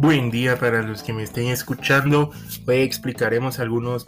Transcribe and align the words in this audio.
Buen 0.00 0.30
día 0.30 0.58
para 0.58 0.80
los 0.80 1.02
que 1.02 1.12
me 1.12 1.22
estén 1.22 1.48
escuchando. 1.48 2.30
Hoy 2.66 2.76
explicaremos 2.76 3.58
algunos 3.58 4.06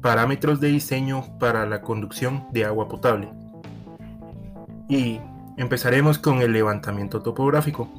parámetros 0.00 0.60
de 0.60 0.68
diseño 0.68 1.38
para 1.38 1.66
la 1.66 1.82
conducción 1.82 2.46
de 2.52 2.64
agua 2.64 2.88
potable. 2.88 3.28
Y 4.88 5.20
empezaremos 5.58 6.18
con 6.18 6.40
el 6.40 6.54
levantamiento 6.54 7.20
topográfico. 7.20 7.90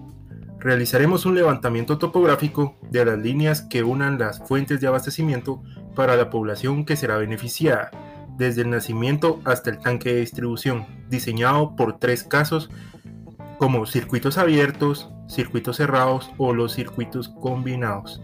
Realizaremos 0.58 1.28
un 1.28 1.36
levantamiento 1.36 2.00
topográfico 2.00 2.76
de 2.90 3.06
las 3.06 3.20
líneas 3.20 3.62
que 3.62 3.84
unan 3.84 4.18
las 4.18 4.40
fuentes 4.40 4.82
de 4.82 4.88
abastecimiento 4.88 5.62
para 5.94 6.16
la 6.16 6.32
población 6.32 6.86
que 6.86 6.96
será 6.96 7.18
beneficiada, 7.18 7.92
desde 8.36 8.64
el 8.64 8.72
nacimiento 8.72 9.42
hasta 9.46 9.70
el 9.70 9.78
tanque 9.78 10.12
de 10.12 10.22
distribución, 10.22 10.88
diseñado 11.08 11.76
por 11.76 12.00
tres 12.00 12.24
casos 12.24 12.72
como 13.58 13.86
circuitos 13.86 14.38
abiertos, 14.38 15.10
circuitos 15.28 15.78
cerrados 15.78 16.32
o 16.38 16.54
los 16.54 16.74
circuitos 16.74 17.30
combinados, 17.30 18.22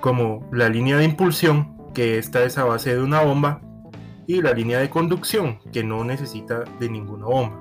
como 0.00 0.48
la 0.52 0.68
línea 0.68 0.96
de 0.96 1.04
impulsión, 1.04 1.76
que 1.94 2.18
esta 2.18 2.42
es 2.44 2.58
a 2.58 2.64
base 2.64 2.94
de 2.94 3.02
una 3.02 3.20
bomba, 3.22 3.60
y 4.26 4.42
la 4.42 4.52
línea 4.52 4.78
de 4.78 4.90
conducción, 4.90 5.60
que 5.72 5.84
no 5.84 6.04
necesita 6.04 6.64
de 6.80 6.88
ninguna 6.88 7.26
bomba. 7.26 7.60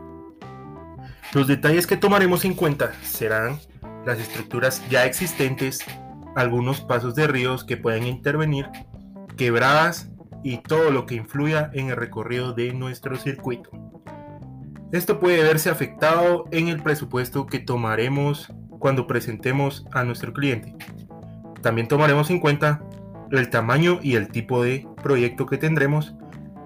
Los 1.34 1.48
detalles 1.48 1.86
que 1.86 1.98
tomaremos 1.98 2.46
en 2.46 2.54
cuenta 2.54 2.94
serán 3.04 3.60
las 4.06 4.20
estructuras 4.20 4.82
ya 4.90 5.06
existentes, 5.06 5.80
algunos 6.36 6.82
pasos 6.82 7.16
de 7.16 7.28
ríos 7.28 7.64
que 7.64 7.78
puedan 7.78 8.06
intervenir, 8.06 8.68
quebradas 9.38 10.10
y 10.44 10.58
todo 10.58 10.92
lo 10.92 11.06
que 11.06 11.16
influya 11.16 11.72
en 11.74 11.90
el 11.90 11.96
recorrido 11.96 12.54
de 12.54 12.74
nuestro 12.74 13.18
circuito. 13.18 13.70
Esto 14.96 15.20
puede 15.20 15.44
verse 15.44 15.70
afectado 15.70 16.46
en 16.52 16.70
el 16.70 16.82
presupuesto 16.82 17.48
que 17.48 17.60
tomaremos 17.60 18.48
cuando 18.80 19.08
presentemos 19.08 19.86
a 19.92 20.06
nuestro 20.06 20.32
cliente. 20.32 20.74
También 21.62 21.90
tomaremos 21.90 22.30
en 22.30 22.40
cuenta 22.40 22.82
el 23.30 23.50
tamaño 23.50 24.00
y 24.02 24.16
el 24.16 24.30
tipo 24.30 24.64
de 24.64 24.88
proyecto 25.04 25.48
que 25.48 25.58
tendremos, 25.58 26.16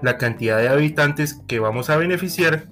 la 0.04 0.20
cantidad 0.20 0.60
de 0.60 0.70
habitantes 0.70 1.42
que 1.48 1.58
vamos 1.58 1.90
a 1.90 1.98
beneficiar 1.98 2.68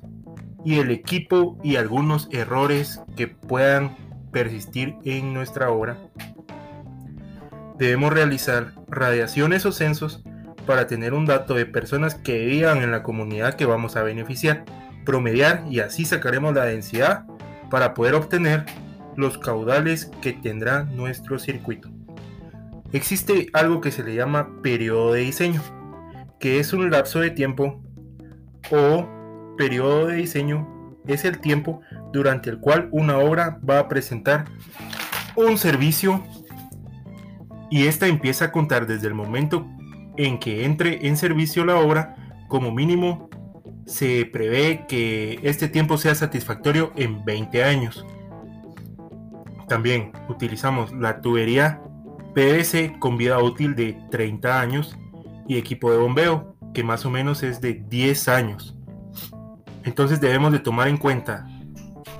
y 0.64 0.78
el 0.78 0.92
equipo 0.92 1.58
y 1.64 1.78
algunos 1.78 2.30
errores 2.32 3.02
que 3.16 3.26
puedan 3.26 3.98
persistir 4.32 4.94
en 5.06 5.34
nuestra 5.34 5.72
obra. 5.72 5.98
Debemos 7.80 8.14
realizar 8.14 8.74
radiaciones 8.88 9.66
o 9.66 9.72
censos 9.72 10.22
para 10.68 10.86
tener 10.86 11.16
un 11.16 11.26
dato 11.26 11.56
de 11.56 11.66
personas 11.66 12.14
que 12.14 12.46
vivan 12.46 12.84
en 12.84 12.92
la 12.92 13.02
comunidad 13.02 13.56
que 13.56 13.66
vamos 13.66 13.96
a 13.96 14.04
beneficiar, 14.04 14.64
promediar 15.08 15.64
y 15.72 15.80
así 15.80 16.04
sacaremos 16.04 16.54
la 16.54 16.66
densidad 16.66 17.26
para 17.72 17.94
poder 17.94 18.14
obtener 18.14 18.66
los 19.16 19.38
caudales 19.38 20.12
que 20.22 20.34
tendrá 20.34 20.84
nuestro 20.84 21.40
circuito. 21.40 21.90
Existe 22.92 23.48
algo 23.54 23.80
que 23.80 23.92
se 23.92 24.04
le 24.04 24.16
llama 24.16 24.62
periodo 24.62 25.14
de 25.14 25.22
diseño, 25.22 25.64
que 26.42 26.60
es 26.60 26.74
un 26.74 26.92
lapso 26.92 27.22
de 27.22 27.32
tiempo 27.32 27.82
o 28.70 29.08
periodo 29.58 30.08
de 30.08 30.18
diseño 30.18 30.78
es 31.08 31.24
el 31.24 31.40
tiempo 31.40 31.82
durante 32.12 32.50
el 32.50 32.60
cual 32.60 32.90
una 32.92 33.18
obra 33.18 33.60
va 33.68 33.80
a 33.80 33.88
presentar 33.88 34.44
un 35.36 35.58
servicio 35.58 36.22
y 37.70 37.88
esta 37.88 38.08
empieza 38.08 38.46
a 38.46 38.52
contar 38.52 38.88
desde 38.88 39.08
el 39.08 39.14
momento 39.14 39.66
en 40.18 40.38
que 40.38 40.66
entre 40.66 41.08
en 41.08 41.16
servicio 41.16 41.64
la 41.64 41.78
obra, 41.78 42.16
como 42.50 42.72
mínimo 42.72 43.30
se 43.88 44.26
prevé 44.26 44.86
que 44.88 45.40
este 45.44 45.70
tiempo 45.70 45.98
sea 45.98 46.14
satisfactorio 46.14 46.92
en 46.98 47.24
20 47.24 47.64
años. 47.64 48.06
También 49.68 50.12
utilizamos 50.30 50.94
la 50.94 51.22
tubería 51.22 51.82
PVC 52.36 53.00
con 53.00 53.18
vida 53.18 53.40
útil 53.40 53.76
de 53.76 53.98
30 54.12 54.60
años 54.60 54.98
y 55.48 55.58
equipo 55.58 55.92
de 55.92 55.98
bombeo 55.98 56.56
que 56.74 56.84
más 56.84 57.06
o 57.06 57.10
menos 57.10 57.42
es 57.44 57.62
de 57.62 57.74
10 57.88 58.28
años. 58.28 58.78
Entonces 59.84 60.20
debemos 60.20 60.52
de 60.52 60.60
tomar 60.60 60.90
en 60.90 60.98
cuenta 60.98 61.48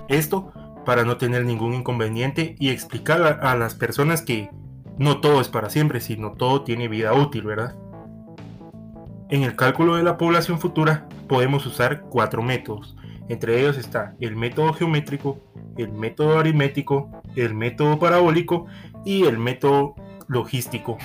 esto 0.08 0.54
para 0.86 1.04
no 1.04 1.18
tener 1.18 1.46
ningún 1.46 1.74
inconveniente 1.74 2.56
y 2.60 2.70
explicar 2.70 3.40
a, 3.44 3.56
las 3.56 3.76
personas 3.76 4.22
que 4.22 4.50
no 4.98 5.20
todo 5.20 5.42
es 5.42 5.50
para 5.50 5.70
siempre, 5.70 6.00
sino 6.00 6.32
todo 6.32 6.64
tiene 6.64 6.88
vida 6.88 7.14
útil, 7.14 7.44
¿verdad? 7.44 7.76
En 9.30 9.44
el 9.44 9.58
cálculo 9.58 9.96
de 9.96 10.04
la 10.04 10.18
población 10.18 10.58
futura 10.58 11.06
podemos 11.28 11.66
usar 11.66 12.02
cuatro 12.10 12.42
métodos. 12.42 12.96
Entre 13.28 13.60
ellos 13.60 13.78
está 13.78 14.16
el 14.22 14.38
método 14.38 14.72
geométrico, 14.72 15.40
el 15.78 15.92
método 15.92 16.40
aritmético, 16.40 17.22
el 17.36 17.54
método 17.54 18.00
parabólico 18.00 18.68
y 19.04 19.26
el 19.26 19.38
método 19.38 19.96
logístico. 20.28 20.98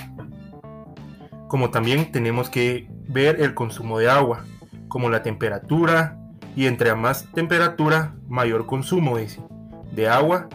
Como 1.48 1.70
también 1.70 2.12
tenemos 2.12 2.48
que 2.48 2.88
ver 3.08 3.40
el 3.40 3.54
consumo 3.54 3.98
de 3.98 4.08
agua, 4.08 4.44
como 4.86 5.10
la 5.10 5.22
temperatura, 5.22 6.16
y 6.54 6.66
entre 6.66 6.94
más 6.94 7.26
temperatura, 7.32 8.14
mayor 8.28 8.66
consumo 8.66 9.16
de 9.16 10.08
agua 10.08 10.48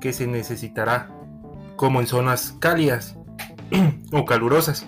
que 0.00 0.14
se 0.14 0.26
necesitará, 0.26 1.10
como 1.76 2.00
en 2.00 2.06
zonas 2.06 2.56
cálidas 2.60 3.18
o 4.12 4.24
calurosas. 4.24 4.86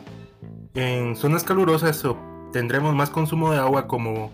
En 0.75 1.17
zonas 1.17 1.45
calurosas 1.45 2.03
tendremos 2.53 2.95
más 2.95 3.11
consumo 3.11 3.53
de 3.53 3.59
agua 3.59 3.87
como 3.87 4.31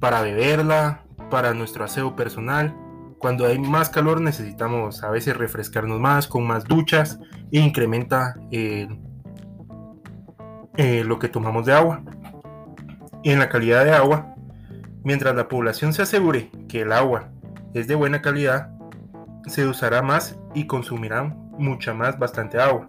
para 0.00 0.22
beberla, 0.22 1.04
para 1.30 1.54
nuestro 1.54 1.84
aseo 1.84 2.16
personal. 2.16 2.74
Cuando 3.18 3.46
hay 3.46 3.58
más 3.58 3.90
calor 3.90 4.20
necesitamos 4.20 5.02
a 5.02 5.10
veces 5.10 5.36
refrescarnos 5.36 6.00
más 6.00 6.26
con 6.26 6.46
más 6.46 6.64
duchas 6.64 7.20
e 7.52 7.60
incrementa 7.60 8.36
eh, 8.50 8.88
eh, 10.76 11.04
lo 11.04 11.18
que 11.18 11.28
tomamos 11.28 11.66
de 11.66 11.74
agua. 11.74 12.02
Y 13.22 13.30
en 13.30 13.38
la 13.38 13.48
calidad 13.48 13.84
de 13.84 13.92
agua 13.92 14.30
Mientras 15.02 15.34
la 15.34 15.48
población 15.48 15.94
se 15.94 16.02
asegure 16.02 16.50
que 16.68 16.82
el 16.82 16.92
agua 16.92 17.30
es 17.72 17.88
de 17.88 17.94
buena 17.94 18.20
calidad, 18.20 18.70
se 19.46 19.66
usará 19.66 20.02
más 20.02 20.38
y 20.54 20.66
consumirá 20.66 21.24
mucha 21.58 21.94
más 21.94 22.18
bastante 22.18 22.60
agua. 22.60 22.86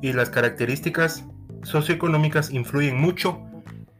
Y 0.00 0.14
las 0.14 0.30
características 0.30 1.26
socioeconómicas 1.62 2.50
influyen 2.50 3.00
mucho 3.00 3.40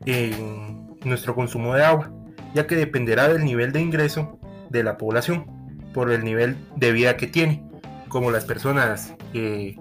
en 0.06 0.96
nuestro 1.04 1.34
consumo 1.34 1.74
de 1.74 1.84
agua, 1.84 2.10
ya 2.54 2.66
que 2.66 2.76
dependerá 2.76 3.28
del 3.28 3.44
nivel 3.44 3.72
de 3.72 3.80
ingreso 3.80 4.38
de 4.70 4.82
la 4.82 4.96
población 4.96 5.46
por 5.92 6.10
el 6.10 6.24
nivel 6.24 6.56
de 6.76 6.92
vida 6.92 7.16
que 7.16 7.26
tiene, 7.26 7.62
como 8.08 8.30
las 8.30 8.44
personas 8.44 9.14
que 9.32 9.76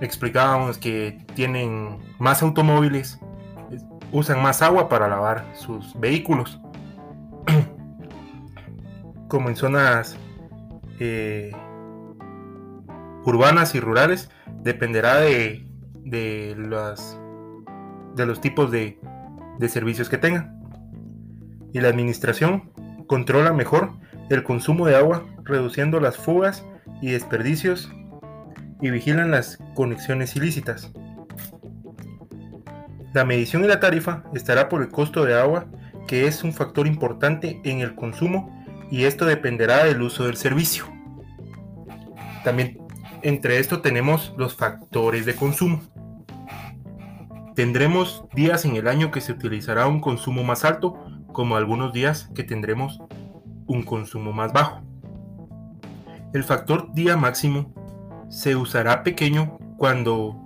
explicábamos 0.00 0.78
que 0.78 1.24
tienen 1.34 1.98
más 2.18 2.42
automóviles 2.42 3.18
usan 4.12 4.42
más 4.42 4.62
agua 4.62 4.88
para 4.88 5.08
lavar 5.08 5.44
sus 5.54 5.98
vehículos. 5.98 6.60
Como 9.28 9.48
en 9.48 9.56
zonas 9.56 10.16
eh, 11.00 11.50
urbanas 13.24 13.74
y 13.74 13.80
rurales, 13.80 14.30
dependerá 14.62 15.16
de, 15.16 15.66
de, 16.04 16.54
los, 16.56 17.18
de 18.14 18.26
los 18.26 18.40
tipos 18.40 18.70
de, 18.70 18.98
de 19.58 19.68
servicios 19.68 20.08
que 20.08 20.18
tengan. 20.18 20.60
Y 21.72 21.80
la 21.80 21.88
administración 21.88 22.70
controla 23.06 23.52
mejor 23.52 23.92
el 24.30 24.42
consumo 24.42 24.86
de 24.86 24.96
agua, 24.96 25.24
reduciendo 25.44 26.00
las 26.00 26.16
fugas 26.16 26.64
y 27.02 27.10
desperdicios 27.10 27.92
y 28.80 28.90
vigilan 28.90 29.30
las 29.30 29.58
conexiones 29.74 30.36
ilícitas. 30.36 30.92
La 33.12 33.24
medición 33.24 33.64
y 33.64 33.68
la 33.68 33.80
tarifa 33.80 34.24
estará 34.34 34.68
por 34.68 34.82
el 34.82 34.88
costo 34.88 35.24
de 35.24 35.38
agua, 35.38 35.66
que 36.08 36.26
es 36.26 36.42
un 36.42 36.52
factor 36.52 36.86
importante 36.86 37.60
en 37.64 37.80
el 37.80 37.94
consumo 37.94 38.64
y 38.90 39.04
esto 39.04 39.24
dependerá 39.24 39.84
del 39.84 40.02
uso 40.02 40.24
del 40.26 40.36
servicio. 40.36 40.84
También 42.42 42.78
entre 43.22 43.58
esto 43.58 43.80
tenemos 43.80 44.34
los 44.36 44.54
factores 44.54 45.24
de 45.24 45.34
consumo. 45.34 45.80
Tendremos 47.54 48.24
días 48.34 48.64
en 48.64 48.74
el 48.74 48.88
año 48.88 49.12
que 49.12 49.20
se 49.20 49.30
utilizará 49.30 49.86
un 49.86 50.00
consumo 50.00 50.42
más 50.42 50.64
alto, 50.64 50.98
como 51.32 51.56
algunos 51.56 51.92
días 51.92 52.30
que 52.34 52.42
tendremos 52.42 53.00
un 53.66 53.84
consumo 53.84 54.32
más 54.32 54.52
bajo. 54.52 54.82
El 56.32 56.42
factor 56.42 56.92
día 56.92 57.16
máximo 57.16 57.72
se 58.28 58.56
usará 58.56 59.04
pequeño 59.04 59.56
cuando 59.76 60.36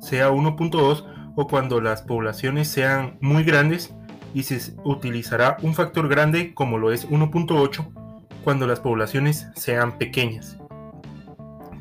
sea 0.00 0.30
1.2 0.30 1.32
o 1.34 1.46
cuando 1.48 1.80
las 1.80 2.02
poblaciones 2.02 2.68
sean 2.68 3.18
muy 3.20 3.42
grandes 3.42 3.94
y 4.32 4.44
se 4.44 4.76
utilizará 4.84 5.56
un 5.62 5.74
factor 5.74 6.08
grande 6.08 6.54
como 6.54 6.78
lo 6.78 6.92
es 6.92 7.08
1.8 7.08 8.28
cuando 8.44 8.68
las 8.68 8.78
poblaciones 8.78 9.48
sean 9.56 9.98
pequeñas. 9.98 10.56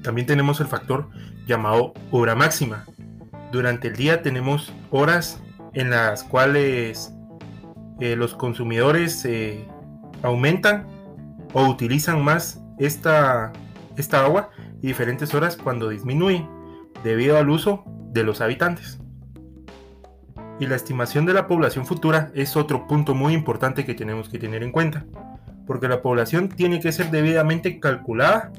También 0.01 0.25
tenemos 0.25 0.59
el 0.61 0.67
factor 0.67 1.09
llamado 1.45 1.93
hora 2.09 2.33
máxima. 2.33 2.85
Durante 3.51 3.87
el 3.87 3.95
día 3.95 4.21
tenemos 4.21 4.73
horas 4.91 5.41
en 5.73 5.89
las 5.89 6.23
cuales 6.23 7.13
eh, 7.99 8.15
los 8.15 8.35
consumidores 8.35 9.23
eh, 9.25 9.65
aumentan 10.21 10.85
o 11.53 11.65
utilizan 11.67 12.23
más 12.23 12.61
esta, 12.77 13.53
esta 13.95 14.25
agua 14.25 14.49
y 14.81 14.87
diferentes 14.87 15.33
horas 15.33 15.55
cuando 15.55 15.89
disminuye 15.89 16.47
debido 17.03 17.37
al 17.37 17.49
uso 17.49 17.83
de 18.11 18.23
los 18.23 18.41
habitantes. 18.41 18.99
Y 20.59 20.65
la 20.65 20.75
estimación 20.75 21.25
de 21.25 21.33
la 21.33 21.47
población 21.47 21.85
futura 21.85 22.31
es 22.33 22.57
otro 22.57 22.87
punto 22.87 23.13
muy 23.13 23.33
importante 23.33 23.85
que 23.85 23.93
tenemos 23.93 24.27
que 24.27 24.39
tener 24.39 24.63
en 24.63 24.71
cuenta, 24.71 25.05
porque 25.65 25.87
la 25.87 26.01
población 26.01 26.49
tiene 26.49 26.79
que 26.79 26.91
ser 26.91 27.11
debidamente 27.11 27.79
calculada 27.79 28.51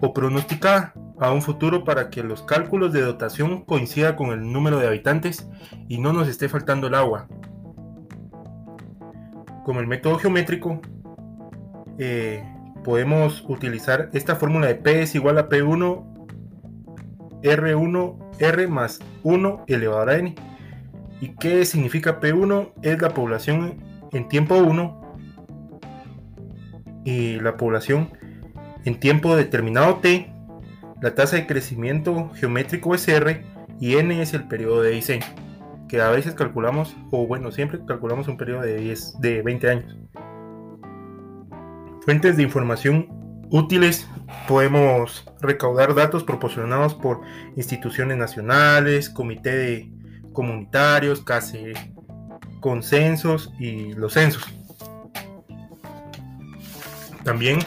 o 0.00 0.12
pronosticada 0.12 0.94
a 1.18 1.32
un 1.32 1.42
futuro 1.42 1.84
para 1.84 2.10
que 2.10 2.22
los 2.22 2.42
cálculos 2.42 2.92
de 2.92 3.02
dotación 3.02 3.64
coincidan 3.64 4.16
con 4.16 4.30
el 4.30 4.52
número 4.52 4.78
de 4.78 4.86
habitantes 4.86 5.48
y 5.88 5.98
no 5.98 6.12
nos 6.12 6.28
esté 6.28 6.48
faltando 6.48 6.86
el 6.86 6.94
agua. 6.94 7.28
Como 9.64 9.80
el 9.80 9.86
método 9.86 10.18
geométrico, 10.18 10.80
eh, 11.98 12.44
podemos 12.84 13.44
utilizar 13.48 14.10
esta 14.12 14.36
fórmula 14.36 14.66
de 14.66 14.76
P 14.76 15.02
es 15.02 15.14
igual 15.14 15.38
a 15.38 15.48
P1 15.48 16.04
R1 17.42 18.16
R 18.38 18.68
más 18.68 19.00
1 19.22 19.64
elevado 19.66 20.08
a 20.08 20.16
N 20.16 20.34
¿Y 21.20 21.28
qué 21.28 21.64
significa 21.64 22.20
P1? 22.20 22.72
Es 22.82 23.00
la 23.00 23.10
población 23.10 23.78
en 24.12 24.28
tiempo 24.28 24.56
1 24.56 25.02
y 27.04 27.40
la 27.40 27.56
población 27.56 28.10
en 28.84 29.00
tiempo 29.00 29.34
determinado 29.36 29.96
T, 29.96 30.30
la 31.00 31.14
tasa 31.14 31.36
de 31.36 31.46
crecimiento 31.46 32.30
geométrico 32.34 32.94
es 32.94 33.06
R 33.06 33.44
y 33.80 33.96
N 33.96 34.20
es 34.22 34.32
el 34.34 34.48
periodo 34.48 34.82
de 34.82 34.90
diseño, 34.90 35.26
que 35.88 36.00
a 36.00 36.10
veces 36.10 36.34
calculamos, 36.34 36.96
o 37.10 37.26
bueno, 37.26 37.52
siempre 37.52 37.80
calculamos 37.86 38.28
un 38.28 38.36
periodo 38.36 38.62
de, 38.62 38.76
10, 38.78 39.20
de 39.20 39.42
20 39.42 39.70
años. 39.70 39.96
Fuentes 42.02 42.36
de 42.36 42.42
información 42.42 43.08
útiles 43.50 44.08
podemos 44.48 45.24
recaudar 45.40 45.94
datos 45.94 46.24
proporcionados 46.24 46.94
por 46.94 47.20
instituciones 47.56 48.16
nacionales, 48.16 49.10
comité 49.10 49.56
de 49.56 49.92
comunitarios, 50.32 51.22
casi 51.22 51.72
consensos 52.60 53.52
y 53.58 53.92
los 53.92 54.14
censos. 54.14 54.44
También 57.22 57.58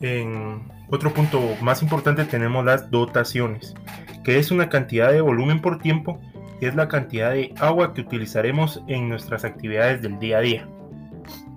en 0.00 0.73
otro 0.90 1.12
punto 1.12 1.40
más 1.60 1.82
importante 1.82 2.24
tenemos 2.24 2.64
las 2.64 2.90
dotaciones, 2.90 3.74
que 4.22 4.38
es 4.38 4.50
una 4.50 4.68
cantidad 4.68 5.12
de 5.12 5.20
volumen 5.20 5.60
por 5.60 5.78
tiempo 5.78 6.20
es 6.66 6.74
la 6.74 6.88
cantidad 6.88 7.32
de 7.32 7.54
agua 7.58 7.94
que 7.94 8.00
utilizaremos 8.00 8.82
en 8.86 9.08
nuestras 9.08 9.44
actividades 9.44 10.02
del 10.02 10.18
día 10.18 10.38
a 10.38 10.40
día. 10.40 10.68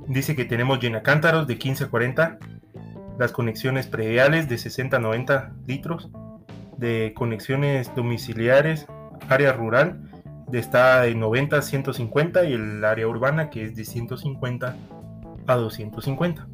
Dice 0.07 0.35
que 0.35 0.45
tenemos 0.45 0.79
llenacántaros 0.79 1.47
de 1.47 1.57
15 1.57 1.85
a 1.85 1.87
40, 1.87 2.37
las 3.19 3.31
conexiones 3.31 3.87
prediales 3.87 4.47
de 4.47 4.57
60 4.57 4.97
a 4.97 4.99
90 4.99 5.53
litros, 5.65 6.09
de 6.77 7.13
conexiones 7.15 7.93
domiciliares, 7.95 8.85
área 9.29 9.51
rural 9.51 10.03
está 10.53 11.01
de 11.01 11.15
90 11.15 11.57
a 11.57 11.61
150 11.61 12.45
y 12.45 12.53
el 12.53 12.85
área 12.85 13.07
urbana 13.07 13.49
que 13.49 13.63
es 13.63 13.75
de 13.75 13.83
150 13.83 14.75
a 15.47 15.55
250. 15.55 16.47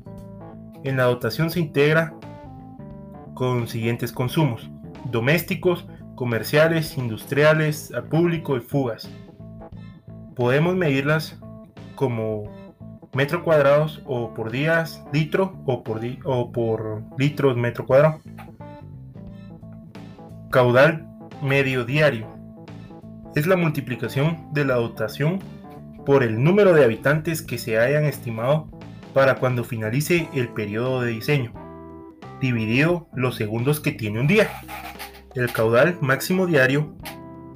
En 0.84 0.98
la 0.98 1.04
dotación 1.04 1.52
se 1.52 1.60
integra 1.60 2.14
con 3.33 3.68
siguientes 3.68 4.12
consumos, 4.12 4.69
domésticos, 5.12 5.88
comerciales, 6.15 6.97
industriales, 6.97 7.91
al 7.94 8.06
público 8.06 8.57
y 8.57 8.62
fugas. 8.62 9.09
Podemos 10.35 10.75
medirlas 10.75 11.39
como 11.95 12.51
metro 13.13 13.44
cuadrados 13.44 14.01
o 14.06 14.33
por 14.33 14.51
días 14.51 15.03
litro 15.12 15.62
o 15.65 15.83
por, 15.83 16.01
o 16.24 16.51
por 16.51 17.03
litros 17.18 17.56
metro 17.56 17.85
cuadrado. 17.85 18.19
Caudal 20.50 21.07
medio 21.41 21.86
diario 21.86 22.27
es 23.36 23.47
la 23.47 23.56
multiplicación 23.56 24.53
de 24.53 24.65
la 24.65 24.75
dotación 24.75 25.39
por 26.06 26.24
el 26.24 26.44
número 26.44 26.74
de 26.74 26.83
habitantes 26.83 27.41
que 27.41 27.57
se 27.57 27.79
hayan 27.79 28.06
estimado 28.06 28.68
para 29.13 29.36
cuando 29.36 29.63
finalice 29.63 30.27
el 30.33 30.50
periodo 30.50 31.01
de 31.01 31.12
diseño, 31.12 31.53
dividido 32.39 33.07
los 33.13 33.35
segundos 33.35 33.80
que 33.80 33.91
tiene 33.91 34.19
un 34.19 34.27
día. 34.27 34.50
El 35.35 35.51
caudal 35.51 35.97
máximo 36.01 36.45
diario, 36.45 36.95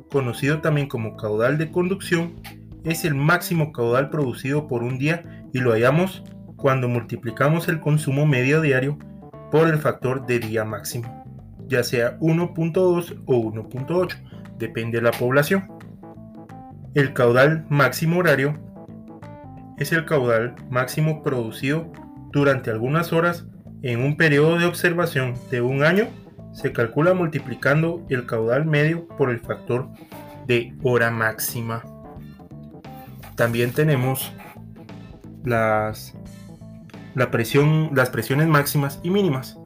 conocido 0.10 0.62
también 0.62 0.88
como 0.88 1.16
caudal 1.18 1.58
de 1.58 1.72
conducción, 1.72 2.36
es 2.84 3.06
el 3.06 3.16
máximo 3.16 3.72
caudal 3.72 4.10
producido 4.10 4.68
por 4.68 4.84
un 4.84 4.98
día 4.98 5.48
y 5.54 5.60
lo 5.60 5.72
hallamos 5.72 6.24
cuando 6.56 6.88
multiplicamos 6.88 7.68
el 7.68 7.80
consumo 7.80 8.26
medio 8.26 8.62
diario 8.62 8.98
por 9.52 9.68
el 9.68 9.78
factor 9.78 10.26
de 10.26 10.40
día 10.40 10.66
máximo, 10.66 11.24
ya 11.68 11.84
sea 11.84 12.18
1.2 12.20 13.24
o 13.26 13.52
1.8 13.52 14.16
depende 14.58 14.98
de 14.98 15.04
la 15.04 15.12
población. 15.12 15.68
El 16.96 17.14
caudal 17.14 17.66
máximo 17.70 18.18
horario 18.20 18.60
es 19.78 19.92
el 19.92 20.06
caudal 20.06 20.56
máximo 20.70 21.22
producido 21.22 21.92
durante 22.32 22.72
algunas 22.72 23.14
horas 23.14 23.46
en 23.82 24.02
un 24.02 24.18
periodo 24.18 24.58
de 24.58 24.66
observación 24.66 25.36
de 25.52 25.62
un 25.62 25.84
año. 25.84 26.08
Se 26.54 26.72
calcula 26.72 27.14
multiplicando 27.14 28.06
el 28.10 28.26
caudal 28.26 28.66
medio 28.66 29.08
por 29.08 29.30
el 29.30 29.40
factor 29.40 29.90
de 30.48 30.76
hora 30.84 31.12
máxima. 31.12 31.84
También 33.36 33.72
tenemos 33.72 34.34
las, 35.44 36.16
la 37.14 37.30
presión, 37.30 37.92
las 37.94 38.10
presiones 38.10 38.48
máximas 38.48 39.00
y 39.04 39.12
mínimas. 39.12 39.60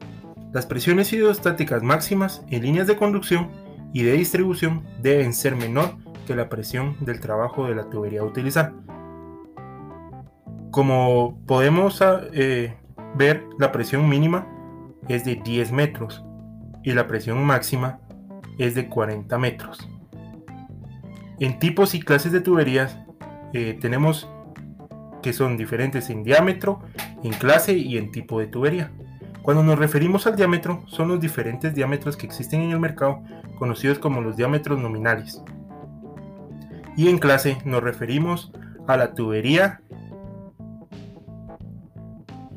Las 0.52 0.66
presiones 0.66 1.12
hidrostáticas 1.12 1.82
máximas 1.82 2.44
en 2.50 2.62
líneas 2.62 2.86
de 2.86 2.96
conducción 2.96 3.50
y 3.94 4.02
de 4.02 4.12
distribución 4.12 4.82
deben 5.00 5.32
ser 5.32 5.56
menor 5.56 5.96
que 6.26 6.36
la 6.36 6.48
presión 6.48 6.96
del 7.00 7.20
trabajo 7.20 7.66
de 7.66 7.74
la 7.74 7.88
tubería 7.88 8.20
a 8.20 8.24
utilizar. 8.24 8.72
Como 10.70 11.38
podemos 11.46 12.02
ah, 12.02 12.22
eh, 12.32 12.74
ver, 13.16 13.44
la 13.58 13.72
presión 13.72 14.08
mínima 14.08 14.46
es 15.08 15.24
de 15.24 15.36
10 15.36 15.72
metros 15.72 16.24
y 16.82 16.92
la 16.92 17.06
presión 17.06 17.44
máxima 17.44 18.00
es 18.58 18.74
de 18.74 18.88
40 18.88 19.36
metros. 19.38 19.88
En 21.40 21.58
tipos 21.58 21.94
y 21.94 22.00
clases 22.00 22.32
de 22.32 22.40
tuberías 22.40 22.98
eh, 23.52 23.76
tenemos 23.80 24.28
que 25.22 25.32
son 25.32 25.56
diferentes 25.56 26.10
en 26.10 26.24
diámetro, 26.24 26.80
en 27.22 27.32
clase 27.32 27.74
y 27.74 27.96
en 27.96 28.10
tipo 28.10 28.40
de 28.40 28.46
tubería. 28.46 28.90
Cuando 29.42 29.62
nos 29.62 29.78
referimos 29.78 30.26
al 30.26 30.36
diámetro, 30.36 30.84
son 30.86 31.08
los 31.08 31.20
diferentes 31.20 31.74
diámetros 31.74 32.16
que 32.16 32.26
existen 32.26 32.60
en 32.62 32.70
el 32.70 32.80
mercado, 32.80 33.22
conocidos 33.58 33.98
como 33.98 34.20
los 34.20 34.36
diámetros 34.36 34.78
nominales. 34.78 35.42
Y 36.96 37.08
en 37.08 37.18
clase 37.18 37.58
nos 37.64 37.82
referimos 37.82 38.52
a 38.86 38.96
la 38.96 39.14
tubería 39.14 39.80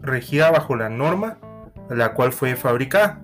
regida 0.06 0.52
bajo 0.52 0.76
la 0.76 0.90
norma 0.90 1.38
a 1.90 1.94
la 1.94 2.14
cual 2.14 2.32
fue 2.32 2.56
fabricada 2.56 3.22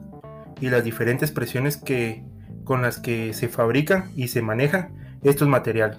y 0.59 0.69
las 0.69 0.83
diferentes 0.83 1.31
presiones 1.31 1.77
que, 1.77 2.23
con 2.63 2.81
las 2.81 2.99
que 2.99 3.33
se 3.33 3.49
fabrican 3.49 4.11
y 4.15 4.27
se 4.27 4.41
manejan 4.41 4.93
estos 5.23 5.47
materiales. 5.47 5.97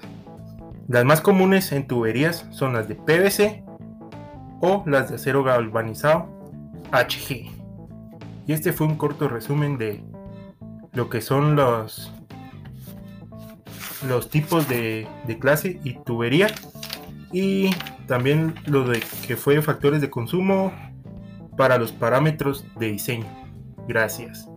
Las 0.88 1.04
más 1.04 1.20
comunes 1.20 1.72
en 1.72 1.86
tuberías 1.86 2.46
son 2.50 2.74
las 2.74 2.88
de 2.88 2.94
PVC 2.94 3.64
o 4.60 4.84
las 4.86 5.08
de 5.08 5.16
acero 5.16 5.42
galvanizado 5.42 6.28
HG. 6.92 7.50
Y 8.46 8.52
este 8.52 8.72
fue 8.72 8.86
un 8.86 8.96
corto 8.96 9.28
resumen 9.28 9.78
de 9.78 10.02
lo 10.92 11.08
que 11.08 11.20
son 11.20 11.56
los, 11.56 12.12
los 14.06 14.30
tipos 14.30 14.68
de, 14.68 15.06
de 15.26 15.38
clase 15.38 15.80
y 15.84 15.94
tubería. 15.94 16.48
Y 17.32 17.70
también 18.06 18.54
lo 18.66 18.84
de 18.84 19.02
que 19.26 19.36
fue 19.36 19.60
factores 19.62 20.00
de 20.00 20.10
consumo 20.10 20.72
para 21.56 21.78
los 21.78 21.92
parámetros 21.92 22.64
de 22.78 22.92
diseño. 22.92 23.26
Gracias. 23.88 24.51